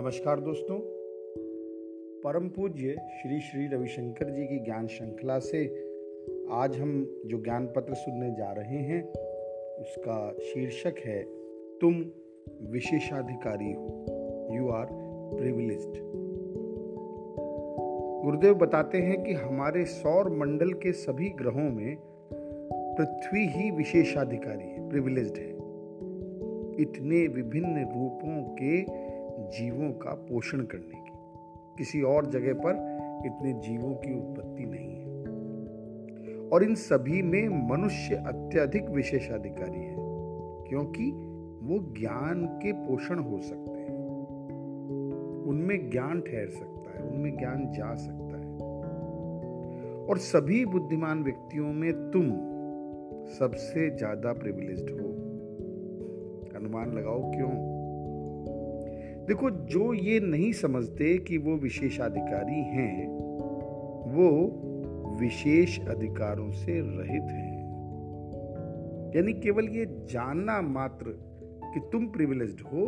नमस्कार 0.00 0.40
दोस्तों। 0.40 0.78
परम 2.20 2.48
पूज्य 2.48 2.96
श्री 3.22 3.40
श्री 3.40 3.66
रविशंकर 3.66 4.30
जी 4.30 4.44
की 4.44 4.58
ज्ञान 4.58 4.86
श्रृंखला 4.86 5.38
से 5.38 5.66
आज 6.50 6.76
हम 6.76 7.20
जो 7.26 7.42
ज्ञान 7.42 7.66
पत्र 7.66 7.94
सुनने 7.94 8.30
जा 8.30 8.52
रहे 8.52 8.76
हैं, 8.76 9.02
उसका 9.80 10.32
शीर्षक 10.32 10.94
है, 11.06 11.22
तुम 11.80 12.04
विशेषाधिकारी 12.62 13.72
हो। 13.72 14.06
यू 14.52 14.68
आर 14.68 14.86
प्रिविलेज्ड 15.40 16.00
गुरुदेव 18.24 18.54
बताते 18.54 18.98
हैं 18.98 19.24
कि 19.24 19.32
हमारे 19.32 19.84
सौर 19.84 20.30
मंडल 20.30 20.72
के 20.72 20.92
सभी 20.92 21.28
ग्रहों 21.28 21.70
में 21.70 21.96
पृथ्वी 22.96 23.46
ही 23.46 23.70
विशेषाधिकारी 23.70 24.64
है 24.64 24.88
प्रिविलेज्ड 24.88 25.36
है। 25.36 25.50
इतने 26.80 27.26
विभिन्न 27.26 27.78
रूपों 27.78 28.42
के 28.42 29.00
जीवों 29.50 29.92
का 29.92 30.10
पोषण 30.10 30.60
करने 30.60 31.00
की। 31.00 31.18
किसी 31.78 32.02
और 32.02 32.26
जगह 32.26 32.52
पर 32.54 32.72
इतने 33.26 33.52
जीवों 33.52 33.94
की 33.94 34.14
उत्पत्ति 34.14 34.64
नहीं 34.64 34.94
है। 34.94 36.48
और 36.48 36.64
इन 36.64 36.74
सभी 36.74 37.22
में 37.22 37.68
मनुष्य 37.70 38.14
अत्यधिक 38.14 38.88
विशेषाधिकारी 38.90 39.80
है, 39.80 39.96
क्योंकि 40.68 41.10
वो 41.62 41.78
ज्ञान 42.00 42.46
के 42.46 42.72
पोषण 42.72 43.18
हो 43.18 43.40
सकते 43.40 43.70
हैं। 43.70 43.98
उनमें 45.46 45.90
ज्ञान 45.90 46.20
ठहर 46.20 46.48
सकता 46.48 46.98
है, 46.98 47.08
उनमें 47.08 47.36
ज्ञान 47.36 47.72
जा 47.72 47.94
सकता 47.94 48.38
है। 48.38 48.56
और 50.06 50.18
सभी 50.18 50.64
बुद्धिमान 50.64 51.22
व्यक्तियों 51.22 51.72
में 51.72 51.92
तुम 52.10 52.30
सबसे 53.28 53.90
ज़्यादा 53.90 54.32
प्रिविलेज्ड 54.32 54.90
हो। 54.90 55.08
अनुमान 56.58 56.92
लगाओ 56.92 57.30
क्यों? 57.30 57.79
देखो, 59.30 59.50
जो 59.50 59.94
ये 59.94 60.20
नहीं 60.20 60.52
समझते 60.52 61.18
कि 61.18 61.38
वो 61.38 61.56
विशेषाधिकारी 61.56 62.62
हैं, 62.62 63.08
वो 64.12 64.30
विशेष 65.20 65.80
अधिकारों 65.80 66.50
से 66.52 66.80
रहित 66.80 67.22
हैं। 67.22 67.60
यानी 69.16 69.32
केवल 69.32 69.68
ये 69.68 69.86
जानना 69.86 70.60
मात्र 70.60 71.04
कि 71.74 71.80
तुम 71.92 72.06
प्रिविलेज्ड 72.06 72.60
हो, 72.60 72.86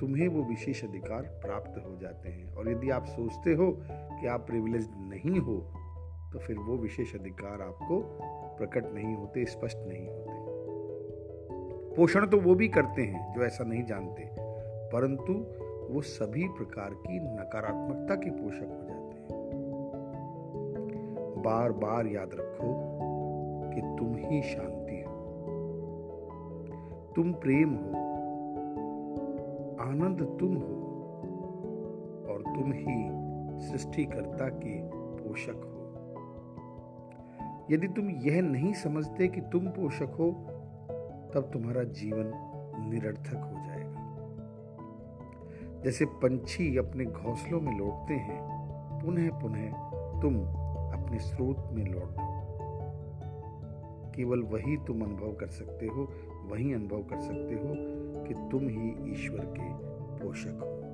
तुम्हें 0.00 0.28
वो 0.28 0.42
विशेष 0.42 0.84
अधिकार 0.84 1.22
प्राप्त 1.22 1.84
हो 1.86 1.96
जाते 1.96 2.28
हैं। 2.28 2.54
और 2.54 2.70
यदि 2.70 2.90
आप 2.90 3.04
सोचते 3.04 3.54
हो 3.54 3.78
कि 3.88 4.26
आप 4.26 4.46
प्रिविलेज 4.46 4.88
नहीं 4.92 5.38
हो 5.38 5.72
तो 6.32 6.38
फिर 6.38 6.56
वो 6.58 6.76
विशेष 6.76 7.14
अधिकार 7.14 7.62
आपको 7.62 8.18
प्रकट 8.58 8.94
नहीं 8.94 9.16
होते, 9.16 9.44
स्पष्ट 9.44 9.78
नहीं 9.88 10.08
होते। 10.08 10.32
पोषण 11.96 12.26
तो 12.26 12.40
वो 12.40 12.54
भी 12.54 12.68
करते 12.68 13.02
हैं 13.02 13.34
जो 13.34 13.44
ऐसा 13.44 13.64
नहीं 13.64 13.84
जानते। 13.84 14.41
परंतु 14.92 15.32
वो 15.94 16.00
सभी 16.00 16.48
प्रकार 16.48 16.90
की 16.90 17.20
नकारात्मकता 17.20 18.14
के 18.14 18.30
पोषक 18.30 18.62
हो 18.62 18.88
जाते 18.88 19.16
हैं। 19.16 19.32
बार 21.42 21.72
बार 21.72 22.06
याद 22.06 22.30
रखो 22.34 22.92
कि 23.70 23.80
तुम 23.80 24.16
ही 24.16 24.42
शांति 24.42 25.04
हो। 25.08 25.12
तुम 27.16 27.32
प्रेम 27.32 27.74
हो। 27.74 28.12
आनंद 29.80 30.36
तुम 30.40 30.56
हो। 30.56 30.82
और 32.32 32.42
तुम 32.42 32.72
ही 32.72 33.22
सृष्टिकर्ता 33.60 34.48
के 34.48 34.80
पोषक 34.94 35.54
हो। 35.54 35.72
यदि 37.70 37.88
तुम 37.88 38.10
यह 38.10 38.42
नहीं 38.42 38.72
समझते 38.72 39.28
कि 39.28 39.40
तुम 39.40 39.68
पोषक 39.68 40.16
हो, 40.18 40.30
तब 41.34 41.50
तुम्हारा 41.52 41.82
जीवन 41.82 42.32
निरर्थक 42.90 43.36
हो 43.36 43.66
जाएगा। 43.66 44.01
जैसे 45.84 46.04
पंछी 46.04 46.76
अपने 46.76 47.04
घोंसलों 47.04 47.60
में 47.60 47.78
लौटते 47.78 48.14
हैं, 48.14 48.42
पुनः 49.04 49.30
पुनः 49.30 49.72
तुम 50.20 50.36
अपने 50.92 51.18
स्रोत 51.18 51.68
में 51.72 51.84
लौट 51.84 52.10
जाओ। 52.10 52.32
केवल 54.16 54.42
वही 54.42 54.76
तुम 54.76 55.02
अनुभव 55.02 55.32
कर 55.32 55.46
सकते 55.46 55.86
हो, 55.86 56.08
वही 56.46 56.72
अनुभव 56.72 57.02
कर 57.02 57.20
सकते 57.20 57.54
हो 57.54 57.74
कि 58.24 58.34
तुम 58.34 58.68
ही 58.68 59.12
ईश्वर 59.12 59.44
के 59.44 59.68
पोषक 60.24 60.60
हो। 60.62 60.91